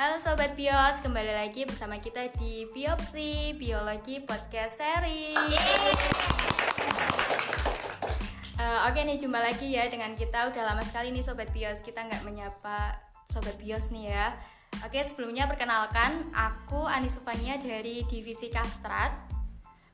Halo 0.00 0.16
Sobat 0.16 0.56
Bios, 0.56 0.96
kembali 1.04 1.28
lagi 1.28 1.68
bersama 1.68 2.00
kita 2.00 2.32
di 2.40 2.64
Biopsi 2.72 3.52
Biologi 3.52 4.16
Podcast 4.24 4.80
Series 4.80 5.36
uh, 8.56 8.88
Oke 8.88 9.04
nih, 9.04 9.20
jumpa 9.20 9.36
lagi 9.36 9.76
ya 9.76 9.92
dengan 9.92 10.16
kita. 10.16 10.48
Udah 10.48 10.72
lama 10.72 10.80
sekali 10.88 11.12
nih 11.12 11.20
Sobat 11.20 11.52
Bios, 11.52 11.84
kita 11.84 12.08
nggak 12.08 12.24
menyapa 12.24 12.96
Sobat 13.28 13.60
Bios 13.60 13.92
nih 13.92 14.08
ya. 14.08 14.40
Oke, 14.88 15.04
sebelumnya 15.04 15.44
perkenalkan, 15.44 16.32
aku 16.32 16.88
Anisufania 16.88 17.60
dari 17.60 18.00
Divisi 18.08 18.48
Kastrat. 18.48 19.12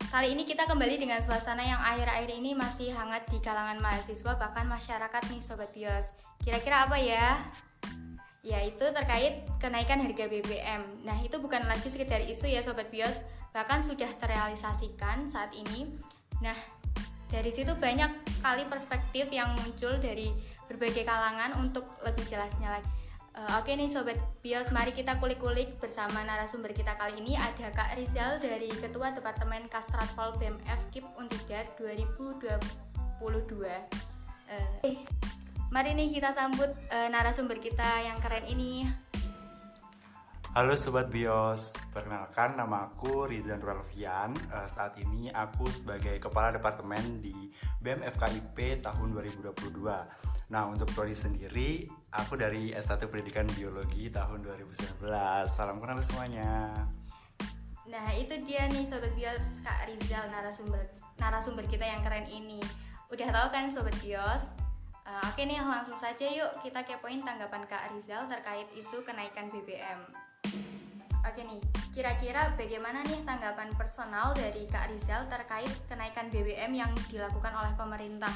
Kali 0.06 0.38
ini 0.38 0.46
kita 0.46 0.70
kembali 0.70 1.02
dengan 1.02 1.18
suasana 1.18 1.66
yang 1.66 1.82
akhir-akhir 1.82 2.30
ini 2.30 2.54
masih 2.54 2.95
hangat 2.95 3.27
di 3.27 3.42
kalangan 3.42 3.82
mahasiswa 3.82 4.38
bahkan 4.38 4.70
masyarakat 4.70 5.23
nih 5.34 5.42
Sobat 5.42 5.74
Bios. 5.74 6.06
Kira-kira 6.46 6.86
apa 6.86 6.95
ya? 6.95 7.42
Yaitu 8.46 8.86
terkait 8.95 9.42
kenaikan 9.59 9.98
harga 9.98 10.30
BBM. 10.30 11.02
Nah, 11.02 11.18
itu 11.27 11.34
bukan 11.42 11.66
lagi 11.66 11.91
sekedar 11.91 12.23
isu 12.23 12.46
ya 12.46 12.62
Sobat 12.62 12.95
Bios, 12.95 13.19
bahkan 13.50 13.82
sudah 13.82 14.06
terrealisasikan 14.22 15.34
saat 15.34 15.50
ini. 15.50 15.91
Nah, 16.38 16.55
dari 17.27 17.50
situ 17.50 17.74
banyak 17.74 18.38
kali 18.38 18.62
perspektif 18.70 19.27
yang 19.34 19.50
muncul 19.59 19.98
dari 19.98 20.30
berbagai 20.70 21.02
kalangan 21.02 21.59
untuk 21.59 21.91
lebih 22.06 22.22
jelasnya 22.30 22.78
lagi. 22.78 22.91
Uh, 23.36 23.60
Oke 23.60 23.74
nih 23.74 23.91
Sobat 23.91 24.16
Bios, 24.41 24.70
mari 24.70 24.94
kita 24.94 25.19
kulik-kulik 25.19 25.77
bersama 25.83 26.22
narasumber 26.22 26.70
kita 26.70 26.94
kali 26.94 27.19
ini 27.19 27.34
ada 27.34 27.69
Kak 27.74 27.98
Rizal 27.98 28.38
dari 28.38 28.70
Ketua 28.70 29.12
Departemen 29.12 29.66
Kastratpol 29.66 30.38
BMF 30.38 30.80
KIP 30.94 31.05
Untidar 31.19 31.66
2022. 31.77 32.56
Uh, 34.47 34.86
eh, 34.86 35.02
Mari 35.66 35.98
nih 35.98 36.14
kita 36.14 36.31
sambut 36.31 36.70
uh, 36.95 37.09
narasumber 37.11 37.59
kita 37.59 38.06
yang 38.06 38.22
keren 38.22 38.47
ini. 38.47 38.86
Halo 40.55 40.73
Sobat 40.73 41.12
Bios, 41.12 41.75
perkenalkan 41.92 42.56
nama 42.56 42.86
aku 42.86 43.27
Rizan 43.27 43.61
Ralfian. 43.61 44.31
Uh, 44.48 44.64
Saat 44.70 44.95
ini 45.03 45.28
aku 45.34 45.67
sebagai 45.69 46.23
Kepala 46.23 46.55
Departemen 46.55 47.19
di 47.19 47.50
BMFKIP 47.83 48.81
tahun 48.81 49.08
2022 49.19 49.53
Nah 50.47 50.62
untuk 50.70 50.86
prodi 50.95 51.19
sendiri, 51.19 51.91
aku 52.14 52.39
dari 52.39 52.70
S1 52.70 53.03
Pendidikan 53.11 53.51
Biologi 53.58 54.06
tahun 54.06 54.47
2019 54.47 55.03
Salam 55.51 55.83
kenal 55.83 55.98
semuanya. 56.06 56.70
Nah 57.91 58.06
itu 58.14 58.39
dia 58.47 58.70
nih 58.70 58.86
Sobat 58.86 59.11
Bios, 59.19 59.42
Kak 59.67 59.91
Rizal 59.91 60.30
narasumber 60.30 60.86
narasumber 61.19 61.67
kita 61.67 61.83
yang 61.83 62.06
keren 62.06 62.30
ini. 62.30 62.62
Udah 63.11 63.27
tahu 63.34 63.48
kan 63.51 63.75
Sobat 63.75 63.98
Bios, 63.98 64.47
Uh, 65.06 65.22
Oke 65.30 65.46
nih 65.46 65.62
langsung 65.62 66.02
saja 66.02 66.26
yuk 66.26 66.50
kita 66.66 66.82
kepoin 66.82 67.22
tanggapan 67.22 67.62
Kak 67.70 67.94
Rizal 67.94 68.26
terkait 68.26 68.66
isu 68.74 69.06
kenaikan 69.06 69.46
BBM. 69.54 70.02
Oke 71.22 71.46
nih, 71.46 71.62
kira-kira 71.94 72.50
bagaimana 72.58 73.06
nih 73.06 73.22
tanggapan 73.22 73.70
personal 73.78 74.34
dari 74.34 74.66
Kak 74.66 74.90
Rizal 74.90 75.30
terkait 75.30 75.70
kenaikan 75.86 76.27
BBM 76.27 76.74
yang 76.74 76.90
dilakukan 77.06 77.54
oleh 77.54 77.70
pemerintah? 77.78 78.34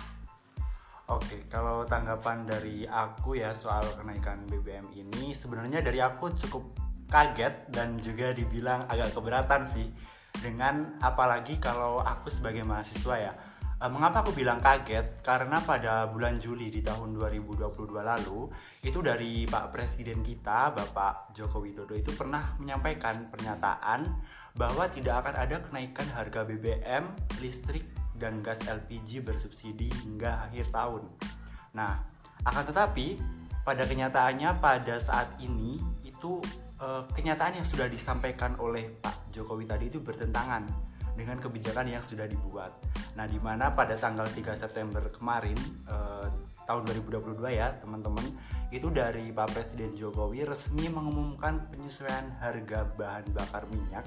Oke, 1.10 1.42
kalau 1.50 1.82
tanggapan 1.82 2.46
dari 2.46 2.86
aku 2.86 3.34
ya 3.34 3.50
soal 3.50 3.82
kenaikan 3.98 4.46
BBM 4.46 4.94
ini 4.94 5.34
sebenarnya 5.34 5.82
dari 5.82 5.98
aku 5.98 6.30
cukup 6.38 6.70
kaget 7.10 7.66
dan 7.74 7.98
juga 7.98 8.30
dibilang 8.30 8.86
agak 8.86 9.10
keberatan 9.10 9.66
sih 9.74 9.90
dengan 10.38 10.94
apalagi 11.02 11.58
kalau 11.58 11.98
aku 11.98 12.30
sebagai 12.30 12.62
mahasiswa 12.62 13.16
ya 13.18 13.32
Uh, 13.80 13.88
mengapa 13.88 14.20
aku 14.20 14.36
bilang 14.36 14.60
kaget? 14.60 15.24
Karena 15.24 15.56
pada 15.64 16.04
bulan 16.04 16.36
Juli 16.36 16.68
di 16.68 16.84
tahun 16.84 17.16
2022 17.16 17.64
lalu, 17.96 18.52
itu 18.84 19.00
dari 19.00 19.48
Pak 19.48 19.72
Presiden 19.72 20.20
kita, 20.20 20.76
Bapak 20.76 21.32
Joko 21.32 21.64
Widodo 21.64 21.96
itu 21.96 22.12
pernah 22.12 22.52
menyampaikan 22.60 23.24
pernyataan 23.32 24.04
bahwa 24.52 24.84
tidak 24.92 25.24
akan 25.24 25.32
ada 25.32 25.56
kenaikan 25.64 26.04
harga 26.12 26.44
BBM, 26.44 27.08
listrik, 27.40 27.88
dan 28.20 28.44
gas 28.44 28.60
LPG 28.68 29.24
bersubsidi 29.24 29.88
hingga 30.04 30.44
akhir 30.44 30.68
tahun. 30.68 31.08
Nah, 31.72 32.04
akan 32.44 32.64
tetapi 32.68 33.16
pada 33.64 33.88
kenyataannya 33.88 34.60
pada 34.60 35.00
saat 35.00 35.40
ini 35.40 35.80
itu 36.04 36.36
uh, 36.84 37.08
kenyataan 37.16 37.64
yang 37.64 37.66
sudah 37.66 37.88
disampaikan 37.88 38.60
oleh 38.60 38.92
Pak 39.00 39.32
Jokowi 39.32 39.64
tadi 39.64 39.88
itu 39.88 40.04
bertentangan 40.04 40.68
dengan 41.16 41.40
kebijakan 41.40 41.88
yang 41.88 42.04
sudah 42.04 42.28
dibuat. 42.28 42.76
Nah, 43.18 43.26
di 43.26 43.38
mana 43.42 43.74
pada 43.74 43.98
tanggal 43.98 44.26
3 44.28 44.54
September 44.54 45.10
kemarin 45.10 45.58
eh, 45.88 46.26
tahun 46.66 46.82
2022 46.86 47.40
ya, 47.50 47.74
teman-teman, 47.82 48.22
itu 48.70 48.86
dari 48.90 49.34
Pak 49.34 49.50
Presiden 49.50 49.98
Jokowi 49.98 50.46
resmi 50.46 50.86
mengumumkan 50.86 51.66
penyesuaian 51.74 52.30
harga 52.38 52.86
bahan 52.94 53.26
bakar 53.34 53.66
minyak 53.66 54.06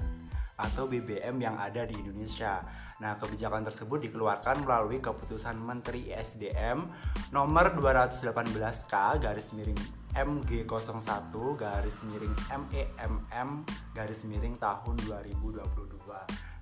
atau 0.56 0.88
BBM 0.88 1.36
yang 1.42 1.56
ada 1.60 1.84
di 1.84 1.98
Indonesia. 1.98 2.62
Nah, 3.02 3.18
kebijakan 3.18 3.66
tersebut 3.66 4.06
dikeluarkan 4.08 4.62
melalui 4.64 5.02
keputusan 5.02 5.58
Menteri 5.58 6.14
ESDM 6.14 6.86
nomor 7.34 7.74
218K 7.74 8.94
garis 9.18 9.50
miring 9.50 10.03
MG01 10.14 11.34
garis 11.58 11.96
miring 12.06 12.34
MEMM 12.50 13.50
garis 13.90 14.22
miring 14.22 14.54
tahun 14.62 14.94
2022. 15.02 15.62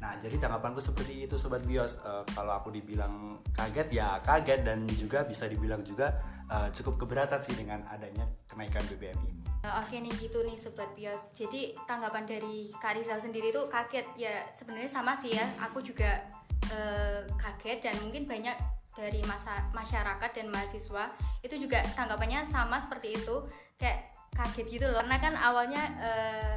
Nah, 0.03 0.19
jadi 0.19 0.35
tanggapanku 0.35 0.83
seperti 0.83 1.31
itu 1.31 1.39
sobat 1.39 1.63
bios. 1.63 2.01
Uh, 2.03 2.27
kalau 2.35 2.59
aku 2.59 2.75
dibilang 2.75 3.39
kaget 3.55 4.03
ya 4.03 4.19
kaget 4.27 4.67
dan 4.67 4.83
juga 4.91 5.23
bisa 5.23 5.47
dibilang 5.47 5.87
juga 5.87 6.19
uh, 6.51 6.67
cukup 6.75 7.07
keberatan 7.07 7.39
sih 7.47 7.55
dengan 7.55 7.87
adanya 7.87 8.27
kenaikan 8.51 8.83
BBM 8.91 9.21
ini. 9.31 9.43
Uh, 9.63 9.79
Oke 9.79 10.03
nih 10.03 10.11
gitu 10.19 10.43
nih 10.43 10.59
sobat 10.59 10.91
bios. 10.99 11.23
Jadi 11.39 11.79
tanggapan 11.87 12.27
dari 12.27 12.67
Kak 12.83 12.99
sendiri 13.23 13.55
itu 13.55 13.63
kaget 13.71 14.07
ya 14.19 14.43
sebenarnya 14.51 14.91
sama 14.91 15.15
sih 15.23 15.39
ya. 15.39 15.47
Aku 15.71 15.79
juga 15.79 16.27
uh, 16.75 17.23
kaget 17.39 17.87
dan 17.87 17.95
mungkin 18.03 18.27
banyak 18.27 18.59
dari 18.93 19.21
masa 19.25 19.65
masyarakat 19.73 20.31
dan 20.37 20.47
mahasiswa 20.53 21.05
itu 21.41 21.55
juga 21.57 21.81
tanggapannya 21.97 22.45
sama 22.49 22.81
seperti 22.85 23.17
itu. 23.17 23.47
Kayak 23.81 24.13
kaget 24.37 24.67
gitu 24.81 24.87
loh. 24.89 25.01
Karena 25.05 25.19
kan 25.21 25.35
awalnya 25.37 25.83
uh, 26.01 26.57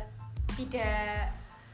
tidak 0.56 1.32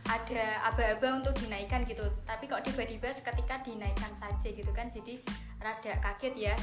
ada 0.10 0.46
aba-aba 0.74 1.22
untuk 1.22 1.34
dinaikkan 1.38 1.86
gitu. 1.86 2.04
Tapi 2.26 2.50
kok 2.50 2.66
tiba-tiba 2.66 3.14
seketika 3.14 3.62
dinaikkan 3.62 4.14
saja 4.18 4.50
gitu 4.50 4.72
kan. 4.74 4.90
Jadi 4.90 5.22
rada 5.62 5.94
kaget 6.02 6.36
ya. 6.38 6.56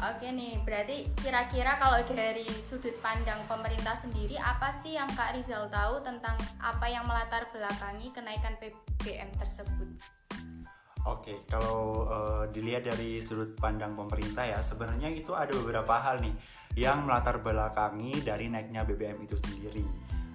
Oke 0.00 0.32
nih, 0.32 0.56
berarti 0.64 1.12
kira-kira 1.20 1.76
kalau 1.76 2.00
dari 2.08 2.48
sudut 2.64 2.96
pandang 3.04 3.44
pemerintah 3.44 4.00
sendiri 4.00 4.32
apa 4.40 4.72
sih 4.80 4.96
yang 4.96 5.04
Kak 5.12 5.36
Rizal 5.36 5.68
tahu 5.68 6.00
tentang 6.00 6.40
apa 6.56 6.88
yang 6.88 7.04
melatar 7.04 7.44
belakangi 7.52 8.08
kenaikan 8.16 8.56
PBM 8.56 9.28
tersebut? 9.36 10.00
Oke, 11.08 11.40
kalau 11.48 12.04
uh, 12.04 12.44
dilihat 12.52 12.84
dari 12.84 13.24
sudut 13.24 13.56
pandang 13.56 13.96
pemerintah 13.96 14.44
ya, 14.44 14.60
sebenarnya 14.60 15.08
itu 15.08 15.32
ada 15.32 15.48
beberapa 15.56 15.96
hal 15.96 16.20
nih 16.20 16.34
yang 16.76 17.08
melatar 17.08 17.40
belakangi 17.40 18.20
dari 18.20 18.52
naiknya 18.52 18.84
BBM 18.84 19.24
itu 19.24 19.36
sendiri. 19.40 19.84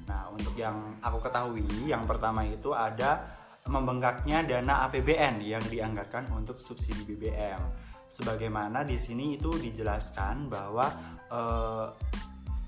Nah, 0.09 0.29
untuk 0.33 0.57
yang 0.57 0.97
aku 1.01 1.21
ketahui, 1.21 1.65
yang 1.85 2.09
pertama 2.09 2.41
itu 2.45 2.73
ada 2.73 3.35
membengkaknya 3.65 4.45
dana 4.45 4.85
APBN 4.89 5.41
yang 5.41 5.63
dianggarkan 5.65 6.29
untuk 6.33 6.61
subsidi 6.61 7.01
BBM. 7.01 7.61
Sebagaimana 8.05 8.85
di 8.85 8.97
sini 9.01 9.37
itu 9.37 9.49
dijelaskan 9.57 10.45
bahwa 10.45 10.85
eh, 11.25 11.87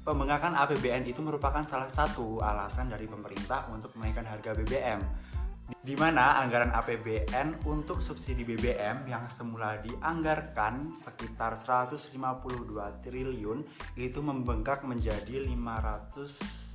pembengkakan 0.02 0.58
APBN 0.58 1.06
itu 1.06 1.22
merupakan 1.22 1.62
salah 1.70 1.92
satu 1.92 2.42
alasan 2.42 2.90
dari 2.90 3.06
pemerintah 3.06 3.70
untuk 3.70 3.94
menaikkan 3.94 4.26
harga 4.26 4.58
BBM. 4.58 5.00
Di 5.68 5.96
mana 6.00 6.40
anggaran 6.40 6.72
APBN 6.72 7.68
untuk 7.68 8.00
subsidi 8.00 8.48
BBM 8.48 9.08
yang 9.08 9.28
semula 9.28 9.76
dianggarkan 9.84 10.88
sekitar 11.04 11.60
152 11.60 12.16
triliun 13.04 13.60
itu 14.00 14.20
membengkak 14.24 14.88
menjadi 14.88 15.44
500 15.44 16.68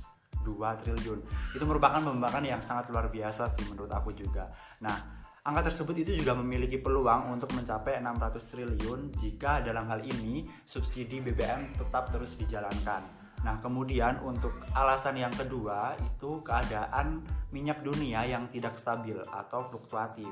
2 0.43 0.59
triliun 0.83 1.19
itu 1.55 1.63
merupakan 1.63 2.03
pembangkangan 2.03 2.43
yang 2.43 2.59
sangat 2.59 2.91
luar 2.91 3.07
biasa 3.07 3.47
sih 3.55 3.63
menurut 3.71 3.87
aku 3.87 4.11
juga 4.11 4.51
nah 4.83 5.23
Angka 5.43 5.67
tersebut 5.67 6.07
itu 6.07 6.23
juga 6.23 6.31
memiliki 6.39 6.79
peluang 6.79 7.35
untuk 7.35 7.51
mencapai 7.51 7.99
600 7.99 8.47
triliun 8.47 9.11
jika 9.19 9.59
dalam 9.59 9.91
hal 9.91 9.99
ini 9.99 10.47
subsidi 10.63 11.19
BBM 11.19 11.75
tetap 11.75 12.07
terus 12.07 12.39
dijalankan. 12.39 13.22
Nah, 13.43 13.59
kemudian 13.59 14.23
untuk 14.23 14.55
alasan 14.71 15.19
yang 15.19 15.31
kedua 15.35 15.99
itu 15.99 16.39
keadaan 16.47 17.19
minyak 17.51 17.83
dunia 17.83 18.23
yang 18.23 18.47
tidak 18.47 18.79
stabil 18.79 19.19
atau 19.19 19.67
fluktuatif. 19.67 20.31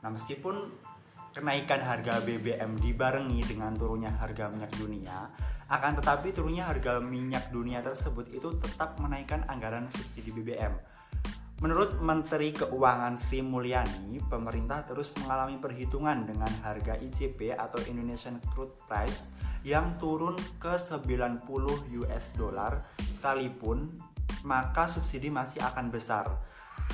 Nah, 0.00 0.08
meskipun 0.08 0.72
kenaikan 1.36 1.84
harga 1.84 2.24
BBM 2.24 2.80
dibarengi 2.80 3.44
dengan 3.44 3.76
turunnya 3.76 4.10
harga 4.16 4.48
minyak 4.48 4.72
dunia, 4.80 5.28
akan 5.70 6.02
tetapi 6.02 6.34
turunnya 6.34 6.66
harga 6.66 6.98
minyak 6.98 7.52
dunia 7.54 7.84
tersebut 7.84 8.26
itu 8.34 8.50
tetap 8.58 8.98
menaikkan 8.98 9.44
anggaran 9.46 9.86
subsidi 9.92 10.34
BBM. 10.34 10.74
Menurut 11.60 12.00
Menteri 12.00 12.56
Keuangan 12.56 13.20
Sri 13.20 13.44
Mulyani, 13.44 14.16
pemerintah 14.24 14.80
terus 14.80 15.12
mengalami 15.20 15.60
perhitungan 15.60 16.24
dengan 16.24 16.48
harga 16.64 16.96
ICP 16.96 17.52
atau 17.52 17.76
Indonesian 17.84 18.40
Crude 18.56 18.72
Price 18.88 19.28
yang 19.60 20.00
turun 20.00 20.40
ke 20.56 20.80
90 20.80 21.44
US 22.00 22.24
dollar 22.32 22.80
sekalipun 22.96 23.92
maka 24.48 24.88
subsidi 24.88 25.28
masih 25.28 25.60
akan 25.60 25.92
besar. 25.92 26.24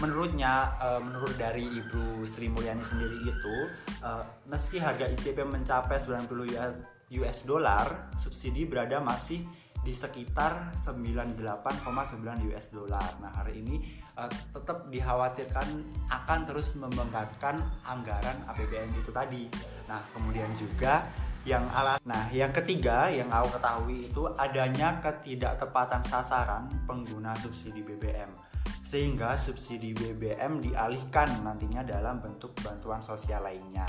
Menurutnya, 0.03 0.75
uh, 0.83 0.99
menurut 0.99 1.39
dari 1.39 1.62
Ibu 1.62 2.27
Sri 2.27 2.51
Mulyani 2.51 2.83
sendiri 2.83 3.23
itu, 3.23 3.57
uh, 4.03 4.27
meski 4.51 4.83
harga 4.83 5.07
ICP 5.07 5.47
mencapai 5.47 6.03
90 6.03 6.43
US, 6.59 6.75
US 7.23 7.39
dollar, 7.47 8.11
subsidi 8.19 8.67
berada 8.67 8.99
masih 8.99 9.47
di 9.87 9.94
sekitar 9.94 10.83
98,9 10.83 11.62
US 12.50 12.67
dollar. 12.75 13.06
Nah, 13.23 13.31
hari 13.31 13.62
ini 13.62 14.03
uh, 14.19 14.27
tetap 14.27 14.91
dikhawatirkan 14.91 15.67
akan 16.11 16.41
terus 16.43 16.75
membengkakkan 16.75 17.62
anggaran 17.87 18.35
APBN 18.50 18.91
itu 18.99 19.15
tadi. 19.15 19.47
Nah, 19.87 20.03
kemudian 20.11 20.50
juga 20.59 21.06
yang 21.47 21.62
alat 21.71 22.03
nah 22.03 22.27
yang 22.35 22.50
ketiga 22.50 23.06
yang 23.06 23.31
aku 23.31 23.55
ketahui 23.55 24.11
itu 24.11 24.27
adanya 24.35 24.99
ketidaktepatan 24.99 26.03
sasaran 26.11 26.67
pengguna 26.91 27.38
subsidi 27.38 27.87
BBM 27.87 28.35
sehingga 28.83 29.38
subsidi 29.38 29.94
BBM 29.94 30.59
dialihkan 30.59 31.47
nantinya 31.47 31.87
dalam 31.87 32.19
bentuk 32.19 32.50
bantuan 32.59 32.99
sosial 32.99 33.47
lainnya 33.47 33.87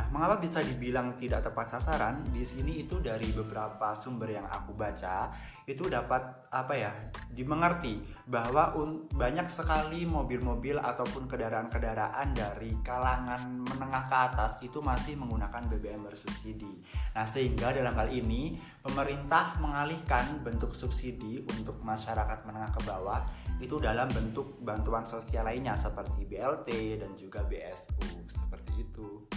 Nah, 0.00 0.08
mengapa 0.16 0.40
bisa 0.40 0.64
dibilang 0.64 1.12
tidak 1.20 1.44
tepat 1.44 1.76
sasaran? 1.76 2.24
Di 2.32 2.40
sini 2.40 2.88
itu 2.88 3.04
dari 3.04 3.28
beberapa 3.36 3.92
sumber 3.92 4.32
yang 4.32 4.48
aku 4.48 4.72
baca, 4.72 5.28
itu 5.68 5.84
dapat 5.92 6.48
apa 6.48 6.72
ya? 6.72 6.88
dimengerti 7.30 8.00
bahwa 8.26 8.74
banyak 9.12 9.46
sekali 9.46 10.02
mobil-mobil 10.08 10.80
ataupun 10.80 11.30
kendaraan-kendaraan 11.30 12.32
dari 12.34 12.74
kalangan 12.82 13.62
menengah 13.62 14.08
ke 14.10 14.16
atas 14.16 14.50
itu 14.64 14.80
masih 14.80 15.20
menggunakan 15.20 15.68
BBM 15.68 16.00
bersubsidi. 16.08 16.80
Nah, 17.14 17.28
sehingga 17.28 17.70
dalam 17.76 17.92
hal 17.92 18.08
ini 18.08 18.56
pemerintah 18.80 19.60
mengalihkan 19.60 20.40
bentuk 20.40 20.72
subsidi 20.72 21.44
untuk 21.44 21.78
masyarakat 21.84 22.48
menengah 22.48 22.72
ke 22.72 22.80
bawah 22.88 23.20
itu 23.60 23.76
dalam 23.76 24.08
bentuk 24.08 24.58
bantuan 24.64 25.04
sosial 25.04 25.44
lainnya 25.44 25.76
seperti 25.76 26.24
BLT 26.24 26.98
dan 27.04 27.12
juga 27.14 27.44
BSU 27.44 28.26
seperti 28.26 28.72
itu. 28.80 29.28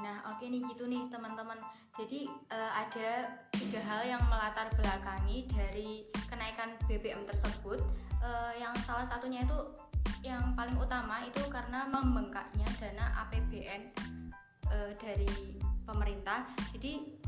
Nah, 0.00 0.24
oke 0.32 0.44
nih 0.48 0.64
gitu 0.72 0.88
nih 0.88 1.06
teman-teman. 1.12 1.60
Jadi 2.00 2.26
uh, 2.48 2.72
ada 2.72 3.36
tiga 3.52 3.80
hal 3.84 4.00
yang 4.08 4.22
melatar 4.32 4.72
belakangi 4.72 5.44
dari 5.52 6.08
kenaikan 6.28 6.74
BBM 6.88 7.28
tersebut. 7.28 7.84
Uh, 8.20 8.52
yang 8.56 8.72
salah 8.88 9.04
satunya 9.04 9.44
itu 9.44 9.58
yang 10.20 10.52
paling 10.56 10.76
utama 10.76 11.24
itu 11.24 11.40
karena 11.48 11.88
membengkaknya 11.88 12.68
dana 12.76 13.24
APBN 13.24 13.82
uh, 14.68 14.88
eh, 14.88 14.92
dari 14.96 15.60
pemerintah. 15.84 16.44
Jadi 16.72 17.20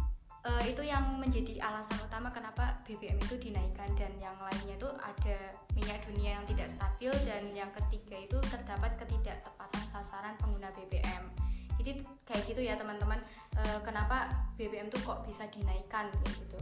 uh, 0.48 0.62
itu 0.64 0.82
yang 0.84 1.20
menjadi 1.20 1.60
alasan 1.60 2.00
utama 2.04 2.32
kenapa 2.32 2.80
BBM 2.88 3.20
itu 3.20 3.36
dinaikkan 3.36 3.88
dan 3.96 4.12
yang 4.20 4.36
lainnya 4.40 4.76
itu 4.76 4.88
ada 5.00 5.36
minyak 5.76 6.00
dunia 6.08 6.40
yang 6.40 6.44
tidak 6.48 6.68
stabil 6.72 7.12
dan 7.24 7.42
yang 7.52 7.70
ketiga 7.72 8.16
itu 8.20 8.38
terdapat 8.48 8.96
ketidaktepatan 9.00 9.84
sasaran 9.88 10.36
pengguna 10.40 10.68
BBM 10.76 11.51
jadi 11.82 12.00
kayak 12.24 12.42
gitu 12.46 12.62
ya 12.62 12.74
teman-teman. 12.78 13.18
E, 13.58 13.62
kenapa 13.82 14.30
BBM 14.56 14.88
tuh 14.88 15.02
kok 15.02 15.26
bisa 15.26 15.44
dinaikkan 15.50 16.08
gitu. 16.30 16.58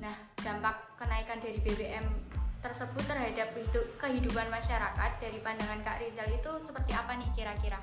Nah 0.00 0.12
dampak 0.40 0.96
kenaikan 0.98 1.38
dari 1.38 1.60
BBM 1.60 2.04
tersebut 2.64 3.04
terhadap 3.04 3.52
hidup, 3.52 3.84
kehidupan 4.00 4.48
masyarakat 4.48 5.10
dari 5.20 5.38
pandangan 5.44 5.84
Kak 5.84 6.00
Rizal 6.00 6.28
itu 6.32 6.50
seperti 6.64 6.96
apa 6.96 7.12
nih 7.20 7.28
kira-kira? 7.36 7.76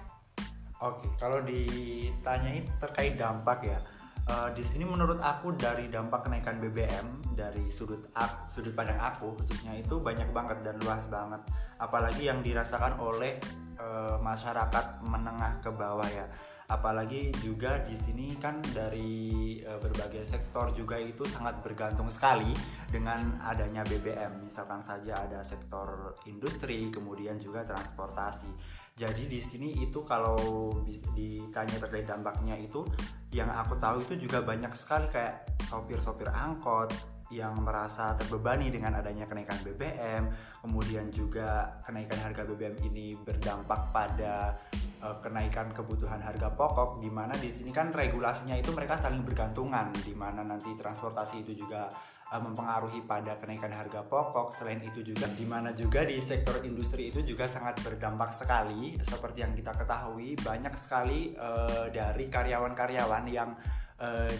Oke, 0.82 1.06
kalau 1.22 1.46
ditanyain 1.46 2.66
terkait 2.82 3.14
dampak 3.14 3.62
ya, 3.62 3.78
uh, 4.26 4.50
di 4.50 4.66
sini 4.66 4.82
menurut 4.82 5.22
aku 5.22 5.54
dari 5.54 5.86
dampak 5.94 6.26
kenaikan 6.26 6.58
BBM 6.58 7.38
dari 7.38 7.70
sudut 7.70 8.10
ak, 8.18 8.50
sudut 8.50 8.74
pandang 8.74 8.98
aku 8.98 9.38
khususnya 9.38 9.78
itu 9.78 10.02
banyak 10.02 10.34
banget 10.34 10.66
dan 10.66 10.82
luas 10.82 11.06
banget, 11.06 11.38
apalagi 11.78 12.34
yang 12.34 12.42
dirasakan 12.42 12.98
oleh 12.98 13.38
uh, 13.78 14.18
masyarakat 14.18 15.06
menengah 15.06 15.62
ke 15.62 15.70
bawah 15.70 16.10
ya 16.10 16.26
apalagi 16.72 17.36
juga 17.44 17.84
di 17.84 18.00
sini 18.00 18.40
kan 18.40 18.64
dari 18.72 19.60
e, 19.60 19.72
berbagai 19.76 20.24
sektor 20.24 20.72
juga 20.72 20.96
itu 20.96 21.28
sangat 21.28 21.60
bergantung 21.60 22.08
sekali 22.08 22.56
dengan 22.88 23.36
adanya 23.44 23.84
BBM 23.84 24.48
misalkan 24.48 24.80
saja 24.80 25.20
ada 25.20 25.44
sektor 25.44 26.16
industri 26.32 26.88
kemudian 26.88 27.36
juga 27.36 27.68
transportasi. 27.68 28.48
Jadi 28.96 29.28
di 29.28 29.44
sini 29.44 29.84
itu 29.84 30.00
kalau 30.08 30.72
ditanya 31.12 31.76
terkait 31.84 32.08
dampaknya 32.08 32.56
itu 32.56 32.88
yang 33.36 33.52
aku 33.52 33.76
tahu 33.76 34.08
itu 34.08 34.28
juga 34.28 34.40
banyak 34.40 34.72
sekali 34.76 35.12
kayak 35.12 35.48
sopir-sopir 35.68 36.32
angkot 36.32 36.92
yang 37.32 37.56
merasa 37.64 38.12
terbebani 38.20 38.68
dengan 38.68 39.00
adanya 39.00 39.24
kenaikan 39.24 39.56
BBM, 39.64 40.28
kemudian 40.60 41.08
juga 41.16 41.80
kenaikan 41.88 42.20
harga 42.20 42.44
BBM 42.44 42.76
ini 42.92 43.16
berdampak 43.16 43.96
pada 43.96 44.60
uh, 45.02 45.18
kenaikan 45.20 45.74
kebutuhan 45.74 46.22
harga 46.22 46.54
pokok 46.54 47.02
di 47.02 47.10
mana 47.10 47.34
di 47.36 47.50
sini 47.50 47.74
kan 47.74 47.90
regulasinya 47.90 48.56
itu 48.56 48.72
mereka 48.72 48.96
saling 49.02 49.26
bergantungan 49.26 49.90
di 50.06 50.14
mana 50.14 50.46
nanti 50.46 50.72
transportasi 50.78 51.44
itu 51.44 51.66
juga 51.66 51.90
uh, 52.32 52.42
mempengaruhi 52.42 53.04
pada 53.04 53.36
kenaikan 53.42 53.74
harga 53.74 54.06
pokok. 54.06 54.54
Selain 54.56 54.80
itu 54.80 55.02
juga 55.02 55.28
di 55.34 55.46
mana 55.46 55.74
juga 55.74 56.06
di 56.06 56.22
sektor 56.22 56.62
industri 56.62 57.10
itu 57.10 57.26
juga 57.26 57.50
sangat 57.50 57.82
berdampak 57.82 58.32
sekali 58.32 58.96
seperti 59.02 59.44
yang 59.44 59.54
kita 59.58 59.74
ketahui 59.74 60.38
banyak 60.40 60.74
sekali 60.78 61.34
uh, 61.36 61.90
dari 61.90 62.30
karyawan-karyawan 62.30 63.26
yang 63.28 63.52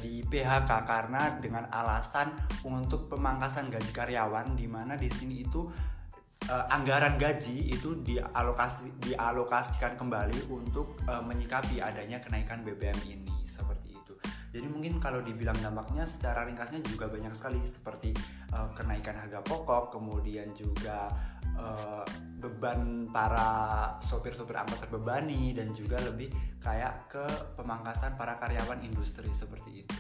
di 0.02 0.26
PHK 0.26 0.90
karena 0.90 1.38
dengan 1.38 1.70
alasan 1.70 2.34
untuk 2.66 3.06
pemangkasan 3.06 3.70
gaji 3.70 3.94
karyawan 3.94 4.58
di 4.58 4.66
mana 4.66 4.98
di 4.98 5.06
sini 5.06 5.46
itu 5.46 5.70
uh, 6.50 6.66
anggaran 6.74 7.20
gaji 7.22 7.70
itu 7.70 8.02
dialokasi 8.02 8.90
dialokasikan 9.04 10.00
kembali 10.00 10.50
untuk 10.50 10.98
uh, 11.06 11.22
menyikapi 11.22 11.78
adanya 11.84 12.18
kenaikan 12.18 12.66
BBM 12.66 12.98
ini 13.06 13.36
seperti 13.46 13.94
itu. 13.94 14.14
Jadi 14.52 14.68
mungkin 14.68 14.98
kalau 14.98 15.22
dibilang 15.22 15.56
dampaknya 15.62 16.08
secara 16.10 16.48
ringkasnya 16.48 16.82
juga 16.82 17.06
banyak 17.12 17.34
sekali 17.38 17.62
seperti 17.68 18.10
uh, 18.56 18.72
kenaikan 18.74 19.14
harga 19.14 19.44
pokok, 19.46 19.94
kemudian 19.94 20.50
juga 20.58 21.14
uh, 21.56 22.04
beban 22.42 23.06
para 23.14 23.96
sopir-sopir 24.02 24.58
angkot 24.58 24.82
terbebani 24.82 25.54
dan 25.54 25.70
juga 25.78 26.02
lebih 26.02 26.34
kayak 26.58 27.06
ke 27.12 27.26
pemangkasan 27.54 28.18
para 28.18 28.42
karyawan 28.42 28.82
industri 28.82 29.30
seperti 29.30 29.86
itu. 29.86 30.00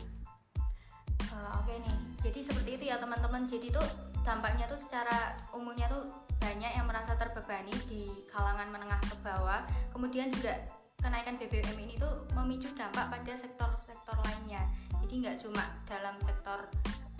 Uh, 1.32 1.63
Oke 1.63 1.72
okay 1.72 1.77
nih, 1.86 1.98
jadi 2.27 2.39
seperti 2.44 2.70
itu 2.75 2.84
ya 2.92 3.00
teman-teman. 3.00 3.48
Jadi 3.48 3.72
tuh 3.72 4.11
dampaknya 4.22 4.66
tuh 4.70 4.80
secara 4.82 5.38
umumnya 5.54 5.90
tuh 5.90 6.10
banyak 6.42 6.72
yang 6.74 6.86
merasa 6.90 7.13
terbebani 7.13 7.74
di 7.86 8.10
kalangan 8.30 8.70
menengah 8.74 9.01
ke 9.06 9.16
bawah. 9.22 9.62
Kemudian 9.94 10.34
juga 10.34 10.58
kenaikan 11.01 11.38
BBM 11.38 11.78
ini 11.78 11.98
tuh 11.98 12.25
memicu 12.38 12.70
dampak 12.74 13.10
pada 13.10 13.34
sektor-sektor 13.38 14.18
lainnya. 14.25 14.62
Jadi 15.01 15.13
nggak 15.25 15.38
cuma 15.46 15.63
dalam 15.86 16.18
sektor 16.22 16.60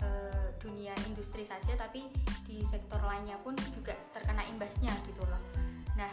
uh, 0.02 0.48
dunia 0.58 0.94
industri 1.06 1.46
saja, 1.46 1.74
tapi 1.74 2.06
di 2.46 2.62
sektor 2.66 2.98
lainnya 3.02 3.38
pun 3.42 3.54
juga 3.74 3.94
terkena 4.14 4.46
imbasnya 4.46 4.92
gitu 5.08 5.24
loh. 5.26 5.40
Nah, 5.96 6.12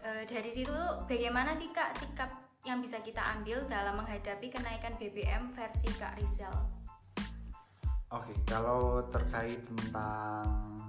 e, 0.00 0.24
dari 0.24 0.50
situ 0.52 0.78
bagaimana 1.04 1.52
sih 1.56 1.68
Kak 1.72 2.00
sikap 2.00 2.30
yang 2.64 2.80
bisa 2.80 3.00
kita 3.04 3.20
ambil 3.38 3.64
dalam 3.68 4.00
menghadapi 4.00 4.48
kenaikan 4.48 4.96
BBM 4.96 5.52
versi 5.52 5.88
Kak 5.96 6.16
Rizal? 6.16 6.77
Oke, 8.08 8.32
kalau 8.48 9.04
terkait 9.12 9.60
tentang 9.68 10.40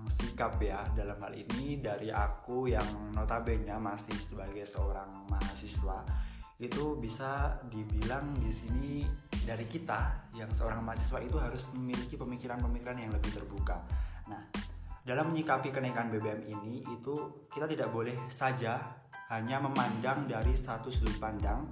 sikap 0.08 0.56
ya 0.64 0.80
dalam 0.96 1.20
hal 1.20 1.36
ini 1.36 1.84
dari 1.84 2.08
aku 2.08 2.72
yang 2.72 3.12
notabene 3.12 3.76
masih 3.76 4.16
sebagai 4.16 4.64
seorang 4.64 5.28
mahasiswa 5.28 6.00
itu 6.64 6.96
bisa 6.96 7.60
dibilang 7.68 8.32
di 8.40 8.48
sini 8.48 9.04
dari 9.44 9.68
kita 9.68 10.32
yang 10.32 10.48
seorang 10.56 10.80
mahasiswa 10.80 11.20
itu 11.20 11.36
harus 11.36 11.68
memiliki 11.76 12.16
pemikiran-pemikiran 12.16 12.96
yang 13.04 13.12
lebih 13.12 13.36
terbuka. 13.36 13.84
Nah, 14.32 14.48
dalam 15.04 15.36
menyikapi 15.36 15.76
kenaikan 15.76 16.08
BBM 16.08 16.48
ini 16.48 16.88
itu 16.88 17.48
kita 17.52 17.68
tidak 17.68 17.92
boleh 17.92 18.16
saja 18.32 18.80
hanya 19.28 19.60
memandang 19.60 20.24
dari 20.24 20.56
satu 20.56 20.88
sudut 20.88 21.20
pandang 21.20 21.68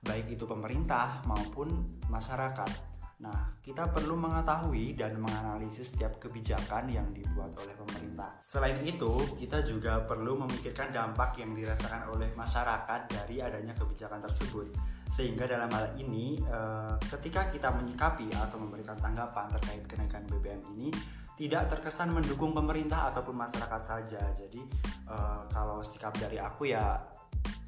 baik 0.00 0.32
itu 0.32 0.48
pemerintah 0.48 1.20
maupun 1.28 1.84
masyarakat. 2.08 2.87
Nah, 3.18 3.58
kita 3.58 3.90
perlu 3.90 4.14
mengetahui 4.14 4.94
dan 4.94 5.18
menganalisis 5.18 5.90
setiap 5.90 6.22
kebijakan 6.22 6.86
yang 6.86 7.10
dibuat 7.10 7.50
oleh 7.58 7.74
pemerintah. 7.74 8.38
Selain 8.46 8.78
itu, 8.86 9.18
kita 9.34 9.66
juga 9.66 10.06
perlu 10.06 10.38
memikirkan 10.46 10.94
dampak 10.94 11.34
yang 11.42 11.50
dirasakan 11.50 12.14
oleh 12.14 12.30
masyarakat 12.38 13.00
dari 13.10 13.42
adanya 13.42 13.74
kebijakan 13.74 14.22
tersebut. 14.22 14.70
Sehingga 15.10 15.50
dalam 15.50 15.66
hal 15.74 15.98
ini, 15.98 16.38
eh, 16.38 16.94
ketika 17.10 17.50
kita 17.50 17.74
menyikapi 17.74 18.30
atau 18.30 18.54
memberikan 18.62 18.94
tanggapan 18.94 19.50
terkait 19.50 19.82
kenaikan 19.90 20.22
BBM 20.30 20.62
ini, 20.78 20.94
tidak 21.38 21.70
terkesan 21.70 22.14
mendukung 22.14 22.50
pemerintah 22.50 23.14
ataupun 23.14 23.34
masyarakat 23.34 23.82
saja. 23.86 24.18
Jadi 24.34 24.58
uh, 25.06 25.46
kalau 25.54 25.78
sikap 25.86 26.10
dari 26.18 26.34
aku 26.34 26.66
ya 26.66 26.98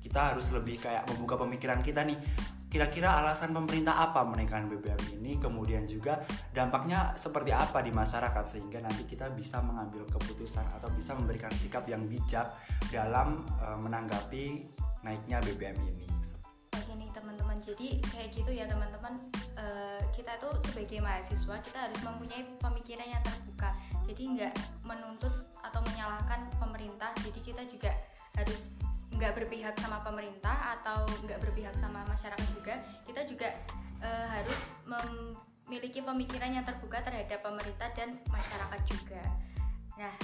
kita 0.03 0.35
harus 0.35 0.51
lebih 0.51 0.83
kayak 0.83 1.07
membuka 1.07 1.39
pemikiran 1.39 1.79
kita 1.79 2.03
nih 2.03 2.19
kira-kira 2.71 3.19
alasan 3.19 3.51
pemerintah 3.51 3.99
apa 3.99 4.23
menaikkan 4.23 4.71
BBM 4.71 5.19
ini 5.19 5.35
kemudian 5.43 5.91
juga 5.91 6.23
dampaknya 6.55 7.11
seperti 7.19 7.51
apa 7.51 7.83
di 7.83 7.91
masyarakat 7.91 8.47
sehingga 8.47 8.79
nanti 8.79 9.03
kita 9.11 9.27
bisa 9.35 9.59
mengambil 9.59 10.07
keputusan 10.07 10.63
atau 10.79 10.87
bisa 10.95 11.19
memberikan 11.19 11.51
sikap 11.51 11.83
yang 11.91 12.07
bijak 12.07 12.55
dalam 12.95 13.43
uh, 13.59 13.75
menanggapi 13.75 14.71
naiknya 15.03 15.43
BBM 15.43 15.83
ini. 15.83 16.07
Nih 16.91 17.11
teman-teman, 17.15 17.59
jadi 17.63 18.03
kayak 18.03 18.29
gitu 18.35 18.51
ya 18.51 18.67
teman-teman. 18.67 19.19
Uh, 19.59 20.03
kita 20.15 20.39
tuh 20.43 20.55
sebagai 20.71 21.03
mahasiswa 21.03 21.57
kita 21.63 21.79
harus 21.91 22.01
mempunyai 22.03 22.43
pemikiran 22.63 23.09
yang 23.19 23.23
terbuka. 23.23 23.75
Jadi 24.11 24.23
nggak 24.39 24.55
menuntut 24.87 25.33
atau 25.63 25.81
menyalahkan 25.91 26.51
pemerintah. 26.59 27.11
Jadi 27.23 27.41
kita 27.43 27.63
juga 27.67 27.95
harus 28.35 28.59
nggak 29.21 29.37
berpihak 29.37 29.77
sama 29.77 30.01
pemerintah 30.01 30.81
atau 30.81 31.05
nggak 31.29 31.45
berpihak 31.45 31.77
sama 31.77 32.01
masyarakat 32.09 32.49
juga 32.57 32.81
kita 33.05 33.29
juga 33.29 33.53
e, 34.01 34.09
harus 34.09 34.59
memiliki 34.89 36.01
pemikiran 36.01 36.57
yang 36.57 36.65
terbuka 36.65 37.05
terhadap 37.05 37.45
pemerintah 37.45 37.93
dan 37.93 38.17
masyarakat 38.33 38.81
juga. 38.89 39.21
Nah 40.01 40.15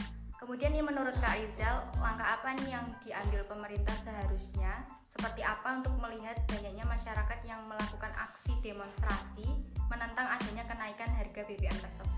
kemudian 0.40 0.72
nih 0.72 0.80
menurut 0.80 1.12
Kak 1.20 1.36
Rizal 1.36 1.84
langkah 2.00 2.40
apa 2.40 2.56
nih 2.56 2.72
yang 2.72 2.88
diambil 3.04 3.44
pemerintah 3.44 3.92
seharusnya? 4.00 4.88
Seperti 5.12 5.44
apa 5.44 5.76
untuk 5.76 5.92
melihat 6.00 6.40
banyaknya 6.48 6.84
masyarakat 6.88 7.40
yang 7.44 7.60
melakukan 7.68 8.12
aksi 8.16 8.52
demonstrasi 8.64 9.48
menentang 9.92 10.24
adanya 10.24 10.64
kenaikan 10.64 11.08
harga 11.12 11.40
BBM 11.44 11.78
tersebut? 11.84 12.16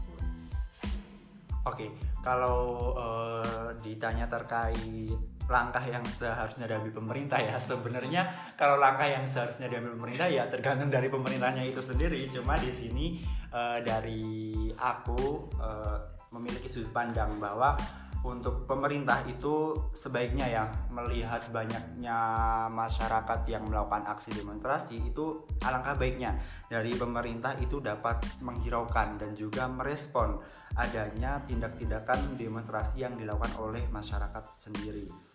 Oke, 1.67 1.91
kalau 2.23 2.95
uh, 2.95 3.75
ditanya 3.83 4.31
terkait 4.31 5.38
langkah 5.49 5.81
yang 5.81 6.05
seharusnya 6.05 6.69
diambil 6.69 6.93
pemerintah 6.93 7.41
ya. 7.41 7.57
Sebenarnya 7.57 8.55
kalau 8.55 8.77
langkah 8.77 9.09
yang 9.09 9.25
seharusnya 9.25 9.67
diambil 9.67 9.97
pemerintah 9.97 10.29
ya 10.29 10.45
tergantung 10.47 10.93
dari 10.93 11.09
pemerintahnya 11.09 11.65
itu 11.65 11.81
sendiri. 11.81 12.29
Cuma 12.29 12.55
di 12.61 12.71
sini 12.71 13.25
uh, 13.51 13.81
dari 13.81 14.69
aku 14.77 15.49
uh, 15.57 15.99
memiliki 16.37 16.69
sudut 16.69 16.93
pandang 16.93 17.41
bahwa 17.41 17.75
untuk 18.27 18.67
pemerintah 18.67 19.23
itu 19.31 19.79
sebaiknya 19.95 20.47
ya 20.51 20.65
melihat 20.91 21.39
banyaknya 21.55 22.19
masyarakat 22.67 23.47
yang 23.47 23.63
melakukan 23.71 24.11
aksi 24.11 24.35
demonstrasi 24.35 24.99
itu 25.07 25.47
alangkah 25.63 25.95
baiknya. 25.95 26.35
Dari 26.67 26.93
pemerintah 26.99 27.55
itu 27.63 27.79
dapat 27.79 28.21
menghiraukan 28.43 29.23
dan 29.23 29.33
juga 29.39 29.71
merespon 29.71 30.43
adanya 30.75 31.41
tindak-tindakan 31.47 32.35
demonstrasi 32.35 33.07
yang 33.07 33.15
dilakukan 33.15 33.55
oleh 33.57 33.87
masyarakat 33.89 34.45
sendiri. 34.59 35.28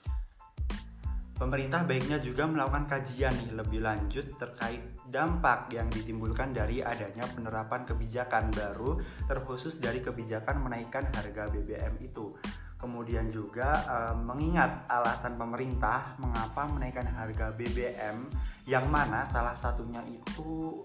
Pemerintah 1.43 1.83
baiknya 1.83 2.23
juga 2.23 2.47
melakukan 2.47 2.87
kajian 2.87 3.35
nih 3.35 3.51
lebih 3.59 3.83
lanjut 3.83 4.31
terkait 4.39 4.79
dampak 5.03 5.67
yang 5.75 5.91
ditimbulkan 5.91 6.55
dari 6.55 6.79
adanya 6.79 7.27
penerapan 7.35 7.83
kebijakan 7.83 8.47
baru 8.55 9.03
terkhusus 9.27 9.75
dari 9.83 9.99
kebijakan 9.99 10.63
menaikkan 10.63 11.03
harga 11.11 11.51
BBM 11.51 11.99
itu. 11.99 12.31
Kemudian 12.79 13.27
juga 13.27 13.75
e, 13.75 13.97
mengingat 14.23 14.87
alasan 14.87 15.35
pemerintah 15.35 16.15
mengapa 16.23 16.63
menaikkan 16.63 17.11
harga 17.11 17.51
BBM 17.59 18.23
yang 18.63 18.87
mana 18.87 19.27
salah 19.27 19.59
satunya 19.59 19.99
itu 20.07 20.79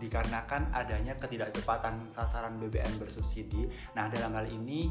dikarenakan 0.00 0.72
adanya 0.72 1.14
ketidaktepatan 1.20 2.10
sasaran 2.10 2.56
BBM 2.58 2.98
bersubsidi. 2.98 3.68
Nah, 3.92 4.08
dalam 4.08 4.32
hal 4.32 4.48
ini 4.48 4.90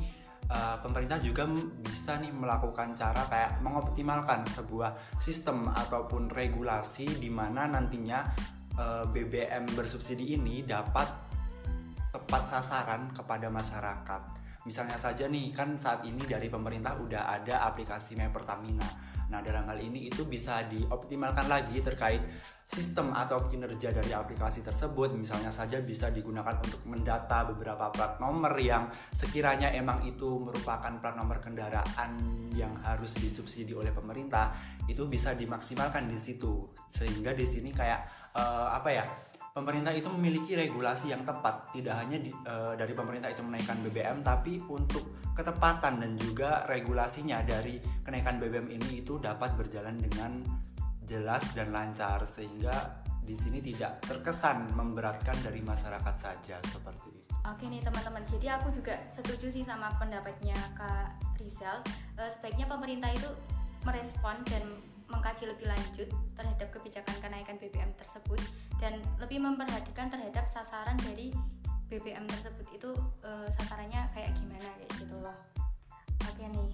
uh, 0.50 0.78
pemerintah 0.82 1.22
juga 1.22 1.46
bisa 1.80 2.18
nih 2.18 2.34
melakukan 2.34 2.98
cara 2.98 3.24
kayak 3.30 3.62
mengoptimalkan 3.62 4.44
sebuah 4.50 5.18
sistem 5.22 5.70
ataupun 5.70 6.30
regulasi 6.30 7.06
di 7.22 7.30
mana 7.30 7.70
nantinya 7.70 8.26
eh, 8.74 9.06
BBM 9.06 9.70
bersubsidi 9.78 10.34
ini 10.34 10.66
dapat 10.66 11.08
tepat 12.10 12.44
sasaran 12.50 13.14
kepada 13.14 13.48
masyarakat. 13.54 14.49
Misalnya 14.68 15.00
saja 15.00 15.28
nih 15.30 15.56
kan 15.56 15.78
saat 15.80 16.04
ini 16.04 16.24
dari 16.28 16.52
pemerintah 16.52 17.00
udah 17.00 17.32
ada 17.32 17.64
aplikasi 17.68 18.20
My 18.20 18.28
Pertamina. 18.28 18.88
Nah, 19.30 19.46
dalam 19.46 19.70
hal 19.70 19.78
ini 19.78 20.10
itu 20.10 20.26
bisa 20.26 20.66
dioptimalkan 20.66 21.46
lagi 21.46 21.78
terkait 21.86 22.20
sistem 22.70 23.18
atau 23.18 23.50
kinerja 23.50 23.90
dari 23.90 24.14
aplikasi 24.14 24.62
tersebut 24.62 25.18
misalnya 25.18 25.50
saja 25.50 25.82
bisa 25.82 26.14
digunakan 26.14 26.54
untuk 26.62 26.86
mendata 26.86 27.42
beberapa 27.50 27.90
plat 27.90 28.22
nomor 28.22 28.54
yang 28.62 28.94
sekiranya 29.10 29.74
emang 29.74 30.06
itu 30.06 30.38
merupakan 30.38 30.94
plat 31.02 31.18
nomor 31.18 31.42
kendaraan 31.42 32.22
yang 32.54 32.78
harus 32.86 33.18
disubsidi 33.18 33.74
oleh 33.74 33.90
pemerintah 33.90 34.54
itu 34.86 35.02
bisa 35.10 35.34
dimaksimalkan 35.34 36.14
di 36.14 36.18
situ 36.22 36.70
sehingga 36.94 37.34
di 37.34 37.50
sini 37.50 37.74
kayak 37.74 38.06
uh, 38.38 38.70
apa 38.78 38.90
ya 38.94 39.06
pemerintah 39.54 39.94
itu 39.94 40.08
memiliki 40.12 40.54
regulasi 40.54 41.12
yang 41.12 41.26
tepat 41.26 41.74
tidak 41.74 41.96
hanya 42.00 42.18
di, 42.22 42.30
uh, 42.32 42.74
dari 42.78 42.94
pemerintah 42.94 43.30
itu 43.34 43.42
menaikkan 43.42 43.82
BBM 43.82 44.22
tapi 44.22 44.62
untuk 44.70 45.34
ketepatan 45.34 46.04
dan 46.04 46.12
juga 46.20 46.68
regulasinya 46.68 47.40
dari 47.44 47.80
kenaikan 48.04 48.38
BBM 48.38 48.68
ini 48.70 49.02
itu 49.02 49.18
dapat 49.18 49.56
berjalan 49.56 49.96
dengan 49.96 50.44
jelas 51.08 51.42
dan 51.58 51.74
lancar 51.74 52.22
sehingga 52.28 53.02
di 53.26 53.38
sini 53.38 53.62
tidak 53.62 54.02
terkesan 54.06 54.74
memberatkan 54.74 55.38
dari 55.46 55.62
masyarakat 55.62 56.16
saja 56.18 56.58
seperti 56.66 57.14
itu. 57.14 57.34
Oke 57.46 57.66
nih 57.70 57.82
teman-teman, 57.82 58.26
jadi 58.26 58.58
aku 58.58 58.74
juga 58.74 58.98
setuju 59.14 59.50
sih 59.54 59.64
sama 59.66 59.90
pendapatnya 60.02 60.58
Kak 60.74 61.40
Rizal. 61.40 61.82
E, 62.18 62.26
sebaiknya 62.30 62.66
pemerintah 62.66 63.10
itu 63.14 63.30
merespon 63.86 64.42
dan 64.50 64.66
mengkaji 65.10 65.50
lebih 65.50 65.66
lanjut 65.68 66.10
terhadap 66.38 66.68
kebijakan 66.74 67.16
kenaikan 67.20 67.58
BBM 67.58 67.92
tersebut 67.98 68.40
dan 68.78 69.02
lebih 69.18 69.42
memperhatikan 69.42 70.08
terhadap 70.14 70.46
sasaran 70.54 70.96
dari 71.04 71.34
BBM 71.90 72.30
tersebut 72.30 72.70
itu 72.70 72.94
e, 73.26 73.50
sasarannya 73.58 74.06
kayak 74.14 74.30
gimana 74.38 74.70
kayak 74.78 74.92
gitu 75.02 75.18
loh. 75.18 75.34
Oke 76.30 76.46
nih, 76.46 76.70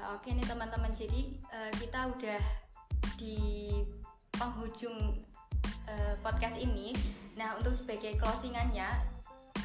Nah, 0.00 0.16
oke 0.16 0.32
nih 0.32 0.48
teman-teman, 0.48 0.88
jadi 0.96 1.28
uh, 1.52 1.68
kita 1.76 2.08
udah 2.08 2.40
di 3.20 3.68
penghujung 4.32 4.96
uh, 5.84 6.14
podcast 6.24 6.56
ini. 6.56 6.96
Nah, 7.36 7.60
untuk 7.60 7.76
sebagai 7.76 8.16
closingannya, 8.16 8.88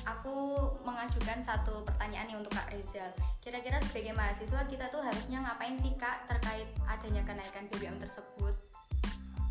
aku 0.05 0.55
mengajukan 0.85 1.41
satu 1.41 1.81
pertanyaan 1.81 2.29
nih 2.29 2.37
untuk 2.37 2.53
Kak 2.53 2.69
Rizal. 2.69 3.11
Kira-kira 3.41 3.81
sebagai 3.81 4.13
mahasiswa 4.13 4.61
kita 4.69 4.85
tuh 4.93 5.01
harusnya 5.01 5.41
ngapain 5.41 5.75
sih 5.81 5.93
Kak 5.97 6.29
terkait 6.29 6.69
adanya 6.85 7.25
kenaikan 7.25 7.65
BBM 7.73 7.97
tersebut? 7.97 8.53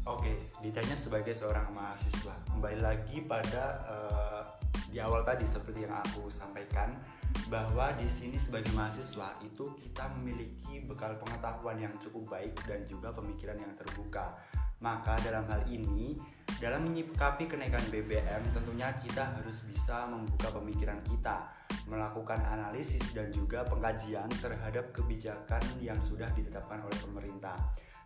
Oke, 0.05 0.37
ditanya 0.61 0.95
sebagai 0.95 1.33
seorang 1.33 1.73
mahasiswa. 1.73 2.37
Kembali 2.53 2.79
lagi 2.79 3.25
pada 3.25 3.65
uh, 3.89 4.43
di 4.93 5.03
awal 5.03 5.27
tadi 5.27 5.43
seperti 5.49 5.89
yang 5.89 5.97
aku 5.97 6.31
sampaikan 6.31 6.95
bahwa 7.51 7.91
di 7.99 8.07
sini 8.07 8.39
sebagai 8.39 8.71
mahasiswa 8.77 9.35
itu 9.43 9.65
kita 9.81 10.07
memiliki 10.15 10.85
bekal 10.87 11.17
pengetahuan 11.19 11.81
yang 11.81 11.95
cukup 11.99 12.37
baik 12.37 12.55
dan 12.69 12.85
juga 12.87 13.11
pemikiran 13.11 13.59
yang 13.59 13.73
terbuka. 13.75 14.39
Maka 14.83 15.15
dalam 15.23 15.47
hal 15.47 15.63
ini, 15.71 16.19
dalam 16.59 16.87
menyikapi 16.91 17.47
kenaikan 17.51 17.83
BBM 17.89 18.43
tentunya 18.53 18.91
kita 19.01 19.37
harus 19.37 19.63
bisa 19.65 20.07
membuka 20.11 20.51
pemikiran 20.55 20.99
kita, 21.07 21.51
melakukan 21.89 22.41
analisis 22.49 23.03
dan 23.13 23.29
juga 23.31 23.63
pengkajian 23.65 24.29
terhadap 24.41 24.91
kebijakan 24.91 25.63
yang 25.81 25.97
sudah 26.01 26.29
ditetapkan 26.33 26.81
oleh 26.83 26.99
pemerintah. 27.01 27.57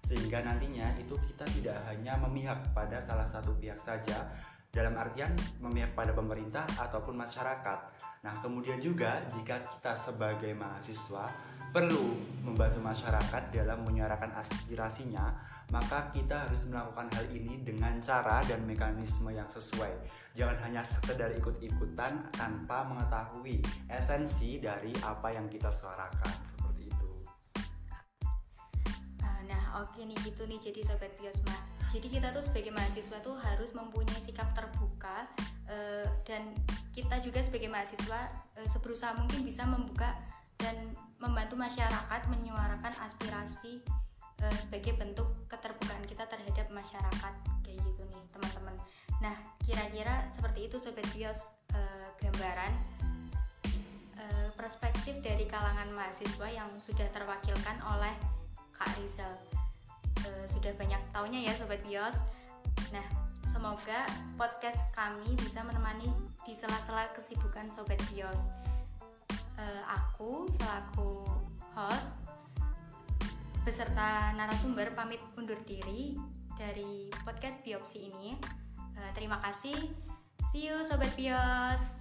Sehingga 0.07 0.41
nantinya 0.41 0.97
itu 0.97 1.19
kita 1.29 1.45
tidak 1.59 1.77
hanya 1.91 2.17
memihak 2.17 2.59
pada 2.73 3.03
salah 3.03 3.27
satu 3.27 3.53
pihak 3.59 3.77
saja, 3.83 4.25
dalam 4.69 4.95
artian 5.01 5.33
memihak 5.65 5.97
pada 5.97 6.13
pemerintah 6.13 6.69
ataupun 6.77 7.17
masyarakat. 7.17 7.79
Nah, 8.21 8.35
kemudian 8.45 8.77
juga 8.79 9.25
jika 9.25 9.65
kita 9.65 9.97
sebagai 9.97 10.53
mahasiswa 10.53 11.33
perlu 11.69 12.17
membantu 12.41 12.81
masyarakat 12.81 13.43
dalam 13.53 13.85
menyuarakan 13.85 14.33
aspirasinya, 14.41 15.37
maka 15.69 16.09
kita 16.17 16.49
harus 16.49 16.65
melakukan 16.65 17.13
hal 17.13 17.27
ini 17.29 17.61
dengan 17.61 18.01
cara 18.01 18.41
dan 18.49 18.65
mekanisme 18.65 19.29
yang 19.29 19.47
sesuai. 19.53 19.93
Jangan 20.33 20.57
hanya 20.65 20.81
sekedar 20.81 21.29
ikut-ikutan 21.37 22.25
tanpa 22.33 22.89
mengetahui 22.89 23.61
esensi 23.93 24.63
dari 24.63 24.97
apa 25.05 25.29
yang 25.35 25.45
kita 25.53 25.69
suarakan 25.69 26.33
seperti 26.57 26.89
itu. 26.89 27.11
Nah, 29.49 29.81
oke 29.81 30.01
nih 30.01 30.17
gitu 30.25 30.45
nih 30.49 30.61
jadi 30.61 30.81
sobat 30.85 31.13
biosma 31.17 31.79
jadi 31.89 32.21
kita 32.21 32.29
tuh 32.37 32.45
sebagai 32.45 32.69
mahasiswa 32.69 33.19
tuh 33.25 33.37
harus 33.41 33.73
mempunyai 33.73 34.21
sikap 34.21 34.53
terbuka 34.53 35.25
uh, 35.73 36.05
dan 36.29 36.53
kita 36.93 37.17
juga 37.25 37.41
sebagai 37.41 37.73
mahasiswa 37.73 38.29
uh, 38.61 38.69
seberusaha 38.69 39.17
mungkin 39.17 39.41
bisa 39.49 39.65
membuka 39.65 40.13
dan 40.59 40.77
membantu 41.19 41.59
masyarakat 41.59 42.21
menyuarakan 42.31 42.95
aspirasi 43.03 43.83
uh, 44.43 44.57
sebagai 44.67 44.95
bentuk 44.99 45.27
keterbukaan 45.51 46.05
kita 46.07 46.27
terhadap 46.27 46.67
masyarakat 46.71 47.35
kayak 47.63 47.79
gitu 47.83 48.03
nih 48.07 48.23
teman-teman. 48.35 48.77
Nah 49.19 49.37
kira-kira 49.67 50.27
seperti 50.35 50.71
itu 50.71 50.77
sobat 50.79 51.07
bios 51.15 51.41
uh, 51.75 52.07
gambaran 52.23 52.73
uh, 54.19 54.49
perspektif 54.55 55.19
dari 55.23 55.47
kalangan 55.47 55.91
mahasiswa 55.95 56.49
yang 56.51 56.71
sudah 56.87 57.07
terwakilkan 57.15 57.79
oleh 57.87 58.15
Kak 58.75 58.91
Rizal. 58.99 59.35
Sudah 60.51 60.75
banyak 60.75 60.99
taunya 61.15 61.47
ya 61.47 61.55
sobat 61.55 61.79
bios. 61.87 62.13
Nah, 62.91 63.07
semoga 63.55 64.05
podcast 64.35 64.83
kami 64.91 65.35
bisa 65.39 65.63
menemani 65.63 66.11
di 66.43 66.53
sela-sela 66.59 67.07
kesibukan 67.15 67.71
Sobat 67.71 68.01
Bios. 68.11 68.58
Uh, 69.59 69.83
aku 69.91 70.47
selaku 70.55 71.27
host 71.75 72.07
beserta 73.67 74.31
narasumber 74.39 74.95
pamit 74.95 75.19
undur 75.35 75.59
diri 75.67 76.15
dari 76.55 77.11
podcast 77.27 77.59
biopsi 77.67 78.07
ini. 78.07 78.39
Uh, 78.95 79.11
terima 79.19 79.43
kasih. 79.43 79.91
See 80.55 80.71
you 80.71 80.79
Sobat 80.87 81.11
Bios. 81.19 81.98